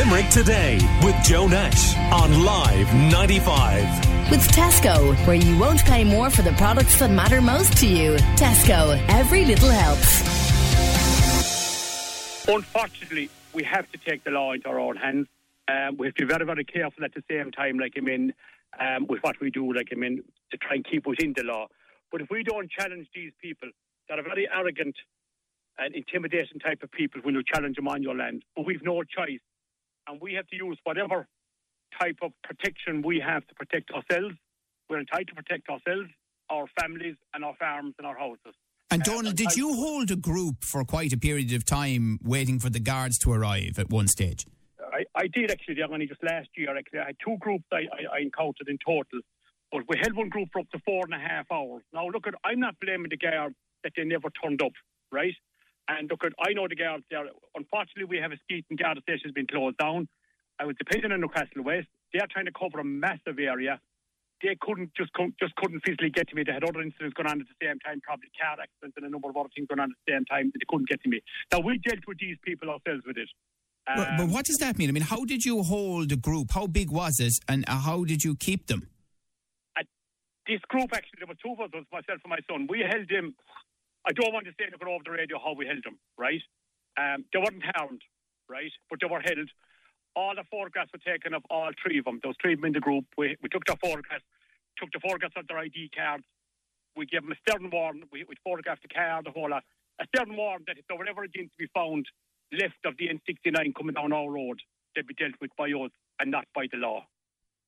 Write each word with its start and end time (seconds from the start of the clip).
Limerick 0.00 0.30
Today 0.30 0.78
with 1.04 1.14
Joe 1.22 1.46
Nash 1.46 1.94
on 2.10 2.42
Live 2.42 2.94
95. 3.12 4.30
With 4.30 4.40
Tesco, 4.48 5.14
where 5.26 5.36
you 5.36 5.58
won't 5.58 5.84
pay 5.84 6.04
more 6.04 6.30
for 6.30 6.40
the 6.40 6.52
products 6.52 6.98
that 7.00 7.10
matter 7.10 7.42
most 7.42 7.76
to 7.78 7.86
you. 7.86 8.16
Tesco, 8.36 8.98
every 9.10 9.44
little 9.44 9.68
helps. 9.68 10.22
Unfortunately, 12.48 13.28
we 13.52 13.62
have 13.64 13.92
to 13.92 13.98
take 13.98 14.24
the 14.24 14.30
law 14.30 14.52
into 14.54 14.70
our 14.70 14.80
own 14.80 14.96
hands. 14.96 15.26
Um, 15.68 15.98
we 15.98 16.06
have 16.06 16.14
to 16.14 16.24
be 16.24 16.32
very, 16.32 16.46
very 16.46 16.64
careful 16.64 17.04
at 17.04 17.12
the 17.12 17.22
same 17.30 17.50
time, 17.50 17.78
like, 17.78 17.92
I 17.98 18.00
mean, 18.00 18.32
um, 18.80 19.06
with 19.06 19.22
what 19.22 19.38
we 19.38 19.50
do, 19.50 19.70
like, 19.70 19.88
I 19.92 19.96
mean, 19.96 20.24
to 20.50 20.56
try 20.56 20.76
and 20.76 20.84
keep 20.90 21.06
within 21.06 21.34
the 21.36 21.42
law. 21.42 21.66
But 22.10 22.22
if 22.22 22.30
we 22.30 22.42
don't 22.42 22.70
challenge 22.70 23.08
these 23.14 23.32
people 23.42 23.68
that 24.08 24.18
are 24.18 24.22
very 24.22 24.48
arrogant 24.50 24.96
and 25.78 25.94
intimidating 25.94 26.58
type 26.58 26.82
of 26.82 26.90
people 26.90 27.20
when 27.20 27.34
you 27.34 27.42
challenge 27.44 27.76
them 27.76 27.86
on 27.86 28.02
your 28.02 28.16
land, 28.16 28.44
but 28.56 28.64
we've 28.64 28.82
no 28.82 29.02
choice. 29.02 29.40
And 30.10 30.20
we 30.20 30.34
have 30.34 30.46
to 30.48 30.56
use 30.56 30.78
whatever 30.84 31.28
type 32.00 32.18
of 32.22 32.32
protection 32.42 33.02
we 33.02 33.22
have 33.24 33.46
to 33.46 33.54
protect 33.54 33.90
ourselves. 33.92 34.34
We're 34.88 34.98
entitled 34.98 35.28
to 35.28 35.34
protect 35.34 35.68
ourselves, 35.68 36.10
our 36.50 36.66
families, 36.80 37.14
and 37.32 37.44
our 37.44 37.54
farms 37.56 37.94
and 37.98 38.06
our 38.06 38.18
houses. 38.18 38.54
And 38.90 39.02
Uh, 39.02 39.04
Donald, 39.04 39.36
did 39.36 39.54
you 39.56 39.72
hold 39.74 40.10
a 40.10 40.16
group 40.16 40.64
for 40.64 40.84
quite 40.84 41.12
a 41.12 41.16
period 41.16 41.52
of 41.52 41.64
time 41.64 42.18
waiting 42.24 42.58
for 42.58 42.70
the 42.70 42.80
guards 42.80 43.18
to 43.18 43.32
arrive 43.32 43.78
at 43.78 43.88
one 43.90 44.08
stage? 44.08 44.46
I, 44.92 45.04
I 45.14 45.26
did 45.28 45.52
actually, 45.52 45.80
only 45.82 46.08
just 46.08 46.24
last 46.24 46.48
year. 46.56 46.76
Actually, 46.76 46.98
I 47.00 47.06
had 47.06 47.16
two 47.24 47.36
groups 47.38 47.64
I, 47.72 47.76
I, 47.76 48.16
I 48.16 48.18
encountered 48.20 48.66
in 48.66 48.78
total, 48.84 49.20
but 49.70 49.82
we 49.88 49.96
held 50.02 50.14
one 50.16 50.28
group 50.28 50.48
for 50.52 50.60
up 50.62 50.70
to 50.70 50.80
four 50.84 51.04
and 51.04 51.14
a 51.14 51.18
half 51.18 51.46
hours. 51.52 51.84
Now, 51.92 52.08
look 52.08 52.26
at, 52.26 52.34
I'm 52.44 52.58
not 52.58 52.74
blaming 52.80 53.10
the 53.10 53.16
guards 53.16 53.54
that 53.84 53.92
they 53.96 54.02
never 54.02 54.28
turned 54.42 54.60
up, 54.60 54.72
right? 55.12 55.34
And 55.90 56.08
look 56.08 56.22
I 56.22 56.52
know 56.52 56.68
the 56.68 56.76
guards 56.76 57.04
there. 57.10 57.26
Unfortunately, 57.56 58.04
we 58.04 58.18
have 58.22 58.30
a 58.30 58.38
Skeeton 58.46 58.78
guard 58.78 59.02
station 59.02 59.26
has 59.26 59.32
been 59.34 59.48
closed 59.48 59.76
down. 59.78 60.06
I 60.60 60.64
was 60.64 60.76
depending 60.78 61.10
on 61.10 61.20
Newcastle 61.20 61.64
West. 61.64 61.88
They 62.12 62.20
are 62.20 62.30
trying 62.30 62.46
to 62.46 62.52
cover 62.54 62.78
a 62.78 62.84
massive 62.84 63.38
area. 63.38 63.80
They 64.42 64.56
couldn't 64.60 64.94
just 64.96 65.10
just 65.40 65.54
couldn't 65.56 65.82
physically 65.84 66.10
get 66.10 66.28
to 66.28 66.34
me. 66.36 66.44
They 66.46 66.52
had 66.52 66.62
other 66.62 66.80
incidents 66.80 67.14
going 67.14 67.26
on 67.26 67.40
at 67.40 67.46
the 67.50 67.58
same 67.66 67.78
time, 67.80 68.00
probably 68.06 68.30
car 68.38 68.56
accidents 68.62 68.94
and 68.96 69.04
a 69.04 69.10
number 69.10 69.28
of 69.28 69.36
other 69.36 69.50
things 69.54 69.66
going 69.66 69.80
on 69.80 69.90
at 69.90 69.98
the 70.06 70.12
same 70.14 70.24
time. 70.26 70.52
They 70.54 70.64
couldn't 70.68 70.88
get 70.88 71.02
to 71.02 71.08
me. 71.08 71.20
Now 71.52 71.60
we 71.60 71.78
dealt 71.78 72.06
with 72.06 72.18
these 72.18 72.38
people 72.44 72.70
ourselves 72.70 73.02
with 73.04 73.18
it. 73.18 73.28
but, 73.86 74.08
but 74.16 74.24
Um, 74.24 74.32
what 74.32 74.46
does 74.46 74.58
that 74.58 74.78
mean? 74.78 74.88
I 74.88 74.92
mean, 74.92 75.02
how 75.02 75.24
did 75.24 75.44
you 75.44 75.62
hold 75.62 76.08
the 76.08 76.16
group? 76.16 76.52
How 76.52 76.66
big 76.66 76.90
was 76.90 77.18
it, 77.18 77.34
and 77.48 77.68
uh, 77.68 77.80
how 77.80 78.04
did 78.04 78.22
you 78.22 78.36
keep 78.36 78.66
them? 78.68 78.88
this 80.50 80.60
group 80.68 80.90
actually, 80.92 81.20
there 81.22 81.28
were 81.28 81.38
two 81.38 81.52
of 81.52 81.60
us, 81.60 81.86
myself 81.92 82.18
and 82.24 82.30
my 82.30 82.42
son. 82.50 82.66
We 82.68 82.82
held 82.82 83.08
them. 83.08 83.34
I 84.06 84.12
don't 84.12 84.32
want 84.32 84.46
to 84.46 84.52
say 84.56 84.64
it 84.64 84.74
over 84.74 84.88
the 85.04 85.10
radio 85.10 85.38
how 85.38 85.52
we 85.52 85.66
held 85.66 85.84
them, 85.84 85.98
right? 86.16 86.40
Um, 86.96 87.24
they 87.32 87.38
weren't 87.38 87.62
harmed, 87.76 88.02
right? 88.48 88.72
But 88.88 88.98
they 89.00 89.08
were 89.08 89.20
held. 89.20 89.48
All 90.16 90.34
the 90.34 90.44
photographs 90.50 90.90
were 90.92 91.04
taken 91.04 91.34
of 91.34 91.42
all 91.50 91.70
three 91.82 91.98
of 91.98 92.04
them. 92.04 92.20
Those 92.22 92.34
three 92.40 92.54
of 92.54 92.60
them 92.60 92.66
in 92.66 92.72
the 92.72 92.80
group. 92.80 93.04
We, 93.16 93.36
we 93.42 93.48
took 93.48 93.64
their 93.64 93.76
photographs, 93.76 94.24
took 94.78 94.90
the 94.92 95.00
photographs 95.00 95.36
of 95.36 95.46
their 95.46 95.58
ID 95.58 95.90
cards. 95.94 96.24
We 96.96 97.06
gave 97.06 97.22
them 97.22 97.32
a 97.32 97.40
stern 97.46 97.70
warning. 97.70 98.04
We, 98.10 98.24
we 98.26 98.34
photographed 98.42 98.82
the 98.82 98.88
car, 98.88 99.22
the 99.22 99.30
whole 99.30 99.50
lot. 99.50 99.62
A 100.00 100.06
stern 100.08 100.34
warning 100.34 100.64
that 100.66 100.78
if 100.78 100.86
there 100.88 100.96
were 100.96 101.08
ever 101.08 101.22
again 101.22 101.44
to 101.44 101.58
be 101.58 101.68
found 101.72 102.06
left 102.52 102.80
of 102.84 102.96
the 102.98 103.08
N69 103.08 103.74
coming 103.76 103.94
down 103.94 104.12
our 104.12 104.30
road, 104.30 104.58
they'd 104.96 105.06
be 105.06 105.14
dealt 105.14 105.34
with 105.40 105.50
by 105.56 105.70
us 105.70 105.92
and 106.18 106.30
not 106.30 106.46
by 106.54 106.66
the 106.72 106.78
law. 106.78 107.04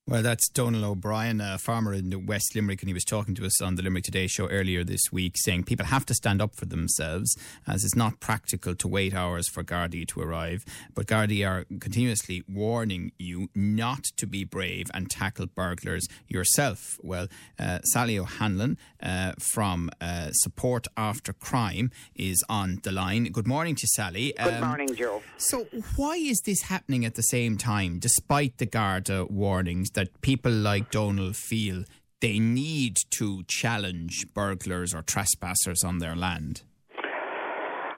Well, 0.08 0.20
that's 0.22 0.48
Donald 0.48 0.82
O'Brien, 0.82 1.40
a 1.40 1.58
farmer 1.58 1.94
in 1.94 2.26
West 2.26 2.56
Limerick, 2.56 2.82
and 2.82 2.88
he 2.88 2.92
was 2.92 3.04
talking 3.04 3.36
to 3.36 3.46
us 3.46 3.62
on 3.62 3.76
the 3.76 3.82
Limerick 3.84 4.02
Today 4.02 4.26
show 4.26 4.48
earlier 4.48 4.82
this 4.82 5.12
week, 5.12 5.34
saying 5.38 5.62
people 5.62 5.86
have 5.86 6.04
to 6.06 6.12
stand 6.14 6.42
up 6.42 6.56
for 6.56 6.66
themselves, 6.66 7.36
as 7.68 7.84
it's 7.84 7.94
not 7.94 8.18
practical 8.18 8.74
to 8.74 8.88
wait 8.88 9.14
hours 9.14 9.48
for 9.48 9.62
Gardaí 9.62 10.04
to 10.08 10.20
arrive. 10.20 10.64
But 10.92 11.06
Gardaí 11.06 11.48
are 11.48 11.66
continuously 11.78 12.42
warning 12.48 13.12
you 13.16 13.48
not 13.54 14.02
to 14.16 14.26
be 14.26 14.42
brave 14.42 14.86
and 14.92 15.08
tackle 15.08 15.46
burglars 15.46 16.08
yourself. 16.26 16.98
Well, 17.00 17.28
uh, 17.56 17.78
Sally 17.82 18.18
O'Hanlon 18.18 18.78
uh, 19.00 19.34
from 19.38 19.88
uh, 20.00 20.30
Support 20.32 20.88
After 20.96 21.32
Crime 21.32 21.92
is 22.16 22.42
on 22.48 22.80
the 22.82 22.90
line. 22.90 23.26
Good 23.30 23.46
morning 23.46 23.76
to 23.76 23.86
Sally. 23.86 24.34
Good 24.36 24.54
Um, 24.54 24.66
morning, 24.66 24.96
Joe. 24.96 25.22
so, 25.36 25.68
why 25.94 26.16
is 26.16 26.40
this 26.44 26.62
happening 26.62 27.04
at 27.04 27.14
the 27.14 27.22
same 27.22 27.56
time, 27.56 28.00
despite 28.00 28.58
the 28.58 28.66
Garda 28.66 29.26
warnings 29.26 29.90
that 29.94 30.20
people 30.20 30.52
like 30.52 30.90
Donald 30.90 31.36
feel 31.36 31.84
they 32.20 32.38
need 32.38 32.96
to 33.10 33.42
challenge 33.44 34.32
burglars 34.32 34.94
or 34.94 35.02
trespassers 35.02 35.82
on 35.84 35.98
their 35.98 36.14
land? 36.14 36.62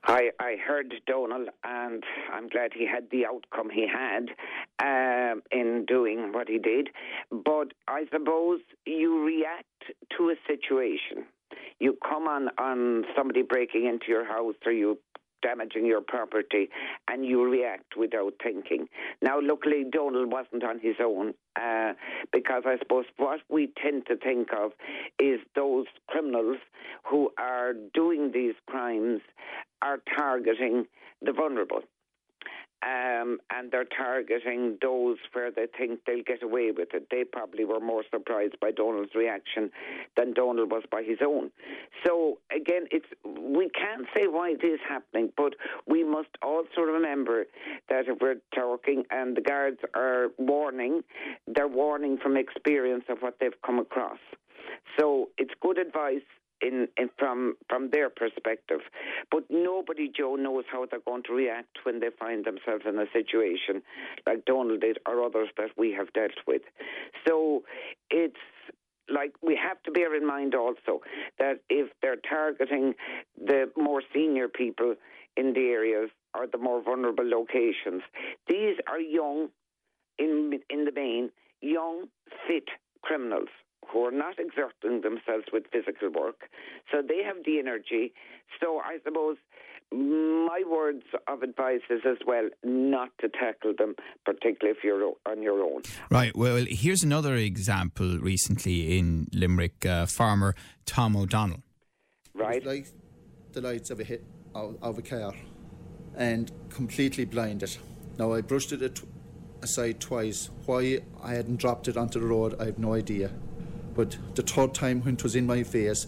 I, 0.07 0.31
I 0.39 0.57
heard 0.57 0.95
Donald, 1.07 1.49
and 1.65 2.05
I'm 2.33 2.49
glad 2.49 2.73
he 2.75 2.87
had 2.87 3.09
the 3.11 3.25
outcome 3.25 3.71
he 3.71 3.87
had 3.89 4.29
um, 4.83 5.43
in 5.51 5.87
doing 5.87 6.33
what 6.33 6.49
he 6.49 6.59
did. 6.59 6.91
But 7.31 7.73
I 7.89 8.05
suppose 8.13 8.61
you 8.85 9.25
react 9.25 9.65
to 10.17 10.31
a 10.31 10.35
situation. 10.47 11.25
You 11.79 11.97
come 12.07 12.29
on, 12.29 12.49
on 12.59 13.05
somebody 13.17 13.43
breaking 13.43 13.87
into 13.87 14.07
your 14.09 14.27
house 14.27 14.55
or 14.67 14.73
you 14.73 14.99
damaging 15.45 15.87
your 15.87 16.01
property 16.01 16.69
and 17.09 17.25
you 17.25 17.45
react 17.45 17.97
without 17.97 18.33
thinking. 18.43 18.89
Now, 19.23 19.39
luckily, 19.41 19.85
Donald 19.91 20.33
wasn't 20.33 20.65
on 20.65 20.81
his 20.81 20.97
own 21.01 21.35
uh, 21.61 21.93
because 22.33 22.63
I 22.67 22.79
suppose 22.79 23.05
what 23.17 23.41
we 23.49 23.69
tend 23.81 24.07
to 24.07 24.17
think 24.17 24.49
of 24.53 24.73
is 25.21 25.41
those 25.55 25.87
criminals 26.09 26.57
who 27.05 27.31
are 27.39 27.75
doing 27.93 28.33
these 28.33 28.55
crimes 28.67 29.21
are 29.83 29.99
targeting 30.17 30.87
the 31.23 31.33
vulnerable. 31.33 31.83
Um, 32.85 33.39
and 33.51 33.71
they're 33.71 33.87
targeting 33.87 34.77
those 34.83 35.17
where 35.33 35.51
they 35.51 35.67
think 35.79 36.01
they'll 36.07 36.23
get 36.23 36.43
away 36.43 36.71
with 36.71 36.89
it. 36.93 37.07
They 37.11 37.25
probably 37.25 37.65
were 37.65 37.81
more 37.81 38.03
surprised 38.11 38.61
by 38.61 38.73
Donald's 38.73 39.15
reaction 39.15 39.71
than 40.19 40.35
Donald 40.35 40.71
was 40.71 40.83
by 40.91 41.03
his 41.03 41.19
own. 41.25 41.51
So 42.05 42.39
again, 42.55 42.87
it's 42.91 43.07
we 43.25 43.71
can't 43.71 44.07
say 44.15 44.27
why 44.27 44.51
it 44.51 44.65
is 44.65 44.81
happening, 44.87 45.33
but 45.35 45.55
we 45.87 46.05
must 46.05 46.29
also 46.43 46.83
remember 46.83 47.47
that 47.89 48.07
if 48.07 48.19
we're 48.21 48.41
talking 48.55 49.05
and 49.11 49.35
the 49.35 49.41
guards 49.41 49.79
are 49.95 50.29
warning, 50.37 51.01
they're 51.47 51.69
warning 51.69 52.19
from 52.19 52.37
experience 52.37 53.05
of 53.09 53.19
what 53.21 53.37
they've 53.41 53.63
come 53.65 53.79
across. 53.79 54.19
So 54.99 55.31
it's 55.39 55.53
good 55.63 55.79
advice 55.79 56.21
in, 56.65 56.89
in 56.97 57.11
from 57.19 57.55
from 57.69 57.91
their 57.91 58.09
perspective. 58.11 58.81
But 59.31 59.45
nobody, 59.51 60.11
Joe, 60.17 60.37
knows 60.37 60.65
how 60.71 60.87
they're 60.91 61.01
going 61.07 61.23
to 61.25 61.35
react 61.35 61.79
when 61.85 62.01
they 62.01 62.09
find 62.19 62.45
themselves 62.45 62.85
in 62.89 62.99
a 62.99 63.07
situation 63.13 63.83
like 64.27 64.45
Donald 64.45 64.81
did 64.81 64.99
or 65.07 65.23
others 65.23 65.49
that 65.59 65.71
we 65.77 65.93
have 65.93 66.13
dealt 66.13 66.39
with. 66.47 66.63
So 67.27 67.65
it's 68.11 68.37
like 69.13 69.35
we 69.43 69.59
have 69.63 69.83
to 69.83 69.91
bear 69.91 70.17
in 70.17 70.27
mind 70.27 70.55
also 70.55 71.03
that 71.39 71.61
if 71.69 71.91
they're 72.01 72.17
targeting 72.29 72.95
the 73.37 73.71
more 73.77 74.03
senior 74.15 74.49
people 74.49 74.95
in 75.37 75.53
the 75.53 75.67
areas 75.67 76.11
or 76.35 76.47
the 76.47 76.59
more 76.59 76.83
vulnerable 76.83 77.29
locations, 77.29 78.03
these 78.49 78.77
are 78.89 79.01
young 79.01 79.49
in 80.19 80.59
in 80.71 80.85
the 80.85 80.93
main, 80.93 81.31
young, 81.61 82.07
fit 82.47 82.69
criminals 83.03 83.49
who 83.91 84.05
are 84.05 84.13
not 84.13 84.39
exerting 84.39 85.01
themselves 85.03 85.47
with 85.53 85.65
physical 85.73 86.11
work. 86.11 86.49
So 86.91 87.03
they 87.07 87.23
have 87.23 87.45
the 87.45 87.59
energy. 87.59 88.13
So 88.61 88.79
I 88.79 88.99
suppose 89.05 89.37
my 89.93 90.63
words 90.69 91.05
of 91.29 91.43
advice 91.43 91.83
is 91.91 92.01
as 92.05 92.19
well 92.27 92.49
not 92.65 93.11
to 93.21 93.29
tackle 93.29 93.75
them, 93.77 93.95
particularly 94.25 94.77
if 94.77 94.83
you're 94.83 95.13
on 95.27 95.43
your 95.43 95.63
own. 95.63 95.83
Right. 96.11 96.35
Well, 96.37 96.65
here's 96.69 97.03
another 97.03 97.37
example 97.37 98.19
recently 98.19 98.99
in 98.99 99.29
Limerick. 99.33 99.87
Uh, 99.87 100.07
farmer 100.07 100.55
Tom 100.87 101.17
O'Donnell. 101.17 101.63
Right? 102.35 102.65
like 102.65 102.89
the 103.53 103.61
lights 103.61 103.91
of 103.91 104.01
a 104.01 104.05
hit 104.05 104.25
of, 104.55 104.77
of 104.83 104.99
a 104.99 105.03
car 105.03 105.35
and 106.17 106.51
completely 106.71 107.25
blinded. 107.25 107.77
Now 108.19 108.33
I 108.33 108.41
brushed 108.41 108.73
it 108.73 108.83
at, 108.83 109.01
aside 109.63 110.01
twice. 110.01 110.51
Why 110.67 111.01
I 111.23 111.35
hadn't 111.35 111.57
dropped 111.57 111.89
it 111.89 111.97
onto 111.97 112.21
the 112.21 112.27
road, 112.27 112.57
I 112.61 112.67
have 112.67 112.79
no 112.79 112.95
idea. 112.95 113.31
But 113.95 114.17
the 114.35 114.43
third 114.43 114.75
time 114.75 115.03
when 115.03 115.15
it 115.15 115.23
was 115.23 115.37
in 115.37 115.47
my 115.47 115.63
face, 115.63 116.07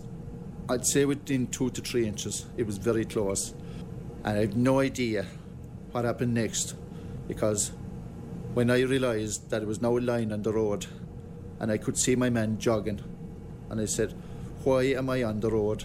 I'd 0.68 0.86
say 0.86 1.04
within 1.04 1.46
two 1.46 1.70
to 1.70 1.80
three 1.80 2.06
inches, 2.06 2.46
it 2.56 2.66
was 2.66 2.78
very 2.78 3.04
close. 3.04 3.54
And 4.24 4.36
I 4.38 4.40
have 4.40 4.56
no 4.56 4.80
idea 4.80 5.26
what 5.92 6.04
happened 6.04 6.34
next 6.34 6.74
because 7.28 7.70
when 8.54 8.70
I 8.70 8.80
realised 8.80 9.50
that 9.50 9.62
it 9.62 9.68
was 9.68 9.80
now 9.80 9.96
a 9.96 10.00
line 10.00 10.32
on 10.32 10.42
the 10.42 10.52
road 10.52 10.86
and 11.60 11.70
I 11.70 11.78
could 11.78 11.96
see 11.96 12.16
my 12.16 12.30
man 12.30 12.58
jogging, 12.58 13.00
and 13.70 13.80
I 13.80 13.86
said, 13.86 14.14
Why 14.64 14.84
am 14.84 15.10
I 15.10 15.22
on 15.22 15.40
the 15.40 15.50
road? 15.50 15.84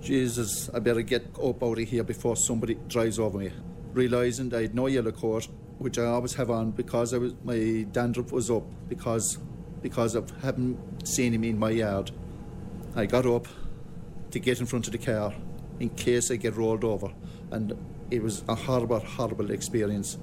Jesus, 0.00 0.70
I 0.70 0.78
better 0.78 1.02
get 1.02 1.26
up 1.42 1.62
out 1.62 1.78
of 1.78 1.88
here 1.88 2.04
before 2.04 2.36
somebody 2.36 2.78
drives 2.86 3.18
over 3.18 3.38
me. 3.38 3.50
Realising 3.92 4.54
I 4.54 4.62
had 4.62 4.74
no 4.74 4.86
yellow 4.86 5.12
coat, 5.12 5.48
which 5.78 5.98
I 5.98 6.04
always 6.04 6.34
have 6.34 6.50
on 6.50 6.70
because 6.70 7.12
I 7.12 7.18
was, 7.18 7.34
my 7.44 7.86
dandruff 7.90 8.32
was 8.32 8.50
up 8.50 8.64
because 8.88 9.38
because 9.82 10.14
of 10.14 10.30
having 10.42 10.78
seen 11.04 11.32
him 11.34 11.44
in 11.44 11.58
my 11.58 11.70
yard. 11.70 12.10
I 12.96 13.06
got 13.06 13.26
up 13.26 13.46
to 14.30 14.38
get 14.38 14.60
in 14.60 14.66
front 14.66 14.86
of 14.86 14.92
the 14.92 14.98
car 14.98 15.34
in 15.80 15.90
case 15.90 16.30
I 16.30 16.36
get 16.36 16.56
rolled 16.56 16.84
over, 16.84 17.12
and 17.50 17.76
it 18.10 18.22
was 18.22 18.42
a 18.48 18.54
horrible, 18.54 19.00
horrible 19.00 19.50
experience. 19.50 20.18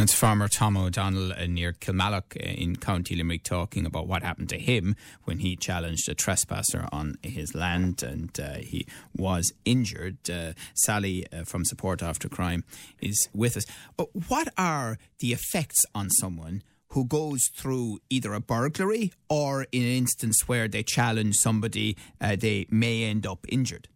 It's 0.00 0.14
farmer 0.14 0.46
Tom 0.46 0.76
O'Donnell 0.76 1.32
uh, 1.32 1.46
near 1.46 1.72
Kilmallock 1.72 2.36
uh, 2.36 2.44
in 2.44 2.76
County 2.76 3.16
Limerick 3.16 3.42
talking 3.42 3.84
about 3.84 4.06
what 4.06 4.22
happened 4.22 4.48
to 4.50 4.58
him 4.58 4.94
when 5.24 5.40
he 5.40 5.56
challenged 5.56 6.08
a 6.08 6.14
trespasser 6.14 6.88
on 6.92 7.16
his 7.20 7.52
land 7.52 8.04
and 8.04 8.38
uh, 8.38 8.58
he 8.58 8.86
was 9.16 9.52
injured. 9.64 10.18
Uh, 10.30 10.52
Sally 10.74 11.26
from 11.44 11.64
Support 11.64 12.00
After 12.00 12.28
Crime 12.28 12.62
is 13.00 13.28
with 13.34 13.56
us. 13.56 13.64
But 13.96 14.08
what 14.28 14.48
are 14.56 14.98
the 15.18 15.32
effects 15.32 15.84
on 15.96 16.10
someone 16.10 16.62
who 16.90 17.04
goes 17.04 17.48
through 17.54 17.98
either 18.10 18.32
a 18.34 18.40
burglary 18.40 19.12
or 19.28 19.66
in 19.72 19.82
an 19.82 19.88
instance 19.88 20.48
where 20.48 20.68
they 20.68 20.82
challenge 20.82 21.36
somebody, 21.36 21.96
uh, 22.20 22.36
they 22.36 22.66
may 22.70 23.04
end 23.04 23.26
up 23.26 23.46
injured? 23.48 23.88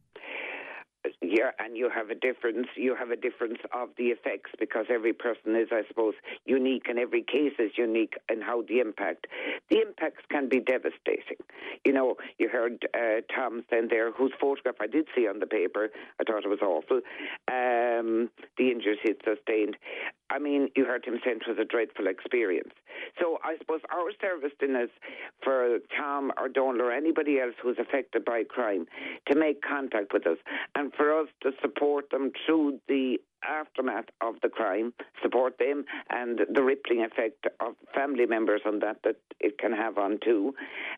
Here 1.33 1.53
and 1.59 1.77
you 1.77 1.89
have 1.89 2.11
a 2.11 2.15
difference 2.15 2.67
you 2.77 2.95
have 2.95 3.11
a 3.11 3.17
difference 3.17 3.59
of 3.73 3.89
the 3.97 4.07
effects 4.07 4.51
because 4.59 4.87
every 4.91 5.13
person 5.13 5.57
is 5.57 5.69
I 5.73 5.83
suppose 5.89 6.15
unique 6.45 6.85
and 6.89 6.99
every 6.99 7.23
case 7.23 7.55
is 7.59 7.73
unique 7.77 8.15
in 8.31 8.43
how 8.43 8.63
the 8.63 8.81
impact 8.81 9.27
the 9.71 9.81
impacts 9.81 10.23
can 10.31 10.49
be 10.49 10.61
devastating. 10.61 11.41
You 11.85 11.93
know 11.93 12.17
you 12.39 12.49
heard 12.49 12.87
uh, 12.95 13.23
Tom 13.35 13.65
saying 13.71 13.89
there 13.91 14.13
whose 14.13 14.33
photograph 14.41 14.77
I 14.81 14.87
did 14.87 15.07
see 15.17 15.27
on 15.27 15.39
the 15.41 15.47
paper 15.47 15.89
I 16.21 16.25
thought 16.25 16.45
it 16.45 16.49
was 16.49 16.61
awful 16.63 17.01
um, 17.49 18.31
the 18.59 18.71
injuries 18.71 18.99
he 19.03 19.15
sustained. 19.25 19.77
I 20.31 20.39
mean 20.39 20.69
you 20.77 20.85
heard 20.85 21.05
him 21.05 21.19
saying 21.25 21.39
it 21.41 21.49
was 21.49 21.59
a 21.59 21.65
dreadful 21.65 22.07
experience 22.07 22.75
so 23.21 23.39
I 23.45 23.57
suppose 23.59 23.81
our 23.91 24.11
service 24.21 24.53
is 24.61 24.91
for 25.43 25.79
Tom 25.97 26.33
or 26.39 26.49
Donald 26.49 26.81
or 26.81 26.93
anybody 26.93 27.41
else 27.41 27.55
who's 27.63 27.77
affected 27.79 28.25
by 28.25 28.45
crime 28.49 28.87
to 29.29 29.39
make 29.39 29.63
contact 29.63 30.13
with 30.13 30.27
us 30.27 30.39
and 30.75 30.93
for 30.95 31.21
us 31.21 31.29
to 31.43 31.51
support 31.61 32.11
them 32.11 32.33
through 32.47 32.81
the 32.89 33.19
aftermath 33.45 34.07
of 34.21 34.37
the 34.43 34.49
crime, 34.49 34.93
support 35.23 35.59
them 35.59 35.85
and 36.11 36.41
the 36.53 36.63
rippling 36.63 37.03
effect 37.05 37.47
of 37.61 37.75
family 37.95 38.27
members 38.27 38.63
on 38.65 38.79
that 38.81 38.99
that 39.05 39.17
it 39.41 39.59
can 39.59 39.73
have 39.73 39.99
on 39.99 40.19
too, 40.25 40.55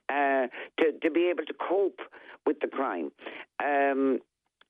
uh, 0.09 0.47
to, 0.79 0.93
to 1.03 1.11
be 1.11 1.29
able 1.31 1.45
to 1.45 1.55
cope 1.55 2.01
with 2.47 2.61
the 2.61 2.69
crime. 2.69 3.11
Um, 3.63 4.21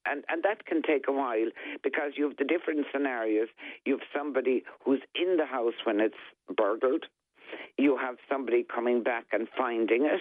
and 0.07 0.23
and 0.29 0.43
that 0.43 0.67
can 0.67 0.83
take 0.83 1.09
a 1.09 1.13
while 1.13 1.49
because 1.83 2.13
you 2.17 2.29
have 2.29 2.37
the 2.37 2.45
different 2.45 2.87
scenarios. 2.93 3.49
You 3.87 3.95
have 3.95 4.07
somebody 4.15 4.63
who's 4.85 5.01
in 5.15 5.37
the 5.37 5.47
house 5.47 5.75
when 5.85 6.01
it's 6.01 6.15
burgled. 6.55 7.07
You 7.79 7.97
have 7.97 8.17
somebody 8.31 8.65
coming 8.65 9.03
back 9.03 9.27
and 9.33 9.49
finding 9.57 10.05
it. 10.05 10.21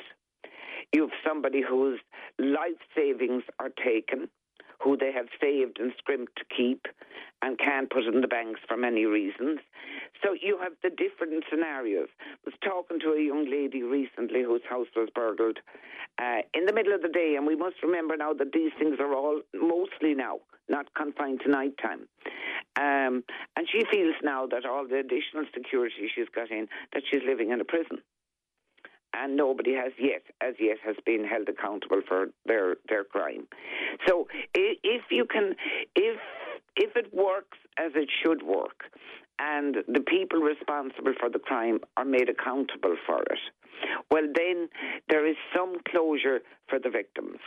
You 0.94 1.04
have 1.04 1.18
somebody 1.28 1.62
whose 1.68 2.00
life 2.40 2.80
savings 2.96 3.44
are 3.60 3.70
taken 3.70 4.30
who 4.84 4.98
they 4.98 5.12
have 5.12 5.28
saved 5.40 5.80
and 5.80 5.94
scrimped 5.98 6.36
to 6.38 6.44
keep 6.56 6.88
and 7.42 7.58
can't 7.58 7.90
put 7.90 8.04
in 8.06 8.22
the 8.22 8.28
banks 8.28 8.60
for 8.68 8.78
many 8.78 9.06
reasons. 9.06 9.60
So 10.24 10.36
you 10.40 10.58
have 10.62 10.74
the 10.84 10.90
different 10.90 11.44
scenarios. 11.50 12.10
I 12.22 12.38
was 12.46 12.56
talking 12.64 13.00
to 13.00 13.14
a 13.14 13.22
young 13.22 13.50
lady 13.50 13.84
recently 13.84 14.44
whose 14.44 14.62
house 14.70 14.88
was 14.96 15.10
burgled 15.14 15.60
uh, 16.22 16.42
in 16.54 16.66
the 16.66 16.74
middle 16.74 16.94
of 16.94 17.02
the 17.02 17.10
day, 17.10 17.36
and 17.38 17.48
we 17.48 17.56
must 17.56 17.76
remember 17.84 18.16
now 18.18 18.34
that 18.34 18.52
these 18.54 18.72
things 18.78 18.98
are 19.00 19.14
all 19.14 19.42
mostly 19.54 20.14
now 20.14 20.40
not 20.70 20.94
confined 20.94 21.42
to 21.44 21.52
night 21.52 21.74
time. 21.82 22.08
Um, 22.80 23.24
and 23.56 23.68
she 23.70 23.84
feels 23.92 24.16
now 24.24 24.48
that 24.48 24.66
all 24.66 24.88
the 24.88 24.98
additional 24.98 25.44
security 25.54 26.10
she's 26.16 26.30
got 26.34 26.50
in, 26.50 26.68
that 26.94 27.04
she's 27.10 27.22
living 27.28 27.52
in 27.52 27.60
a 27.60 27.66
prison 27.66 28.00
and 29.14 29.36
nobody 29.36 29.74
has 29.74 29.94
yet, 30.00 30.24
as 30.42 30.56
yet, 30.60 30.78
has 30.84 30.96
been 31.06 31.24
held 31.24 31.48
accountable 31.50 32.02
for 32.08 32.28
their 32.46 32.76
their 32.90 33.04
crime. 33.04 33.48
So 34.08 34.28
if 34.54 35.04
you 35.10 35.26
can, 35.26 35.56
if 35.96 36.20
if 36.76 36.96
it 36.96 37.14
works 37.14 37.58
as 37.78 37.92
it 37.96 38.10
should 38.24 38.44
work, 38.44 38.84
and 39.40 39.78
the 39.88 40.02
people 40.02 40.40
responsible 40.40 41.14
for 41.20 41.30
the 41.30 41.40
crime 41.40 41.80
are 41.98 42.06
made 42.06 42.30
accountable 42.30 42.96
for 43.06 43.22
it, 43.24 43.40
well, 44.12 44.28
then 44.36 44.70
there 45.10 45.26
is 45.26 45.36
some 45.56 45.76
closure 45.88 46.40
for 46.68 46.80
the 46.80 46.90
victims. 46.90 47.40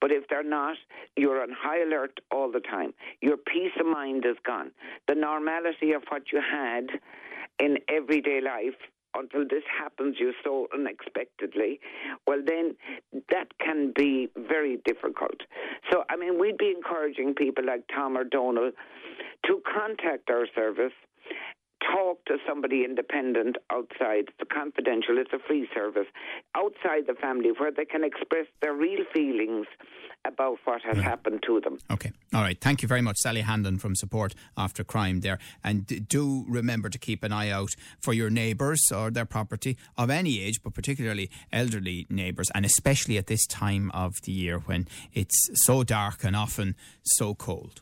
But 0.00 0.10
if 0.10 0.28
they're 0.28 0.42
not, 0.42 0.76
you're 1.16 1.42
on 1.42 1.50
high 1.50 1.82
alert 1.82 2.20
all 2.30 2.50
the 2.50 2.60
time. 2.60 2.92
Your 3.20 3.36
peace 3.36 3.72
of 3.80 3.86
mind 3.86 4.24
is 4.26 4.36
gone. 4.44 4.70
The 5.06 5.14
normality 5.14 5.92
of 5.92 6.02
what 6.08 6.24
you 6.32 6.40
had 6.40 6.88
in 7.58 7.78
everyday 7.88 8.40
life 8.40 8.78
until 9.14 9.42
this 9.42 9.62
happens 9.66 10.16
you 10.18 10.32
so 10.44 10.68
unexpectedly, 10.74 11.80
well, 12.26 12.42
then 12.44 12.76
that 13.30 13.46
can 13.58 13.92
be 13.96 14.28
very 14.36 14.78
difficult. 14.84 15.40
So, 15.90 16.04
I 16.10 16.16
mean, 16.16 16.38
we'd 16.38 16.58
be 16.58 16.72
encouraging 16.76 17.34
people 17.34 17.64
like 17.64 17.84
Tom 17.94 18.16
or 18.16 18.24
Donald 18.24 18.74
to 19.46 19.62
contact 19.64 20.30
our 20.30 20.46
service 20.54 20.92
talk 21.92 22.24
to 22.26 22.36
somebody 22.46 22.84
independent 22.84 23.56
outside 23.72 24.26
the 24.38 24.46
confidential 24.46 25.18
it's 25.18 25.32
a 25.32 25.38
free 25.46 25.68
service 25.74 26.06
outside 26.54 27.06
the 27.06 27.14
family 27.14 27.50
where 27.58 27.70
they 27.70 27.84
can 27.84 28.04
express 28.04 28.46
their 28.60 28.74
real 28.74 29.04
feelings 29.12 29.66
about 30.26 30.58
what 30.64 30.82
has 30.82 30.98
happened 30.98 31.42
to 31.46 31.60
them. 31.60 31.78
Okay. 31.90 32.12
All 32.34 32.42
right. 32.42 32.60
Thank 32.60 32.82
you 32.82 32.88
very 32.88 33.00
much, 33.00 33.16
Sally 33.18 33.40
Hanlon 33.40 33.78
from 33.78 33.94
Support 33.94 34.34
After 34.56 34.84
Crime 34.84 35.20
there. 35.20 35.38
And 35.64 36.08
do 36.08 36.44
remember 36.48 36.88
to 36.90 36.98
keep 36.98 37.22
an 37.22 37.32
eye 37.32 37.50
out 37.50 37.70
for 38.00 38.12
your 38.12 38.30
neighbours 38.30 38.82
or 38.94 39.10
their 39.10 39.24
property 39.24 39.76
of 39.96 40.10
any 40.10 40.42
age, 40.42 40.60
but 40.62 40.74
particularly 40.74 41.30
elderly 41.52 42.06
neighbours, 42.10 42.50
and 42.54 42.64
especially 42.64 43.16
at 43.16 43.26
this 43.26 43.46
time 43.46 43.90
of 43.94 44.14
the 44.24 44.32
year 44.32 44.58
when 44.58 44.86
it's 45.14 45.48
so 45.64 45.84
dark 45.84 46.24
and 46.24 46.36
often 46.36 46.74
so 47.02 47.34
cold. 47.34 47.80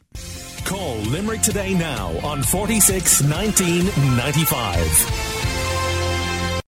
Call 0.66 0.96
Limerick 0.96 1.42
today 1.42 1.74
now 1.74 2.08
on 2.24 2.42
46 2.42 3.22
19 3.22 3.84
95. 4.16 5.65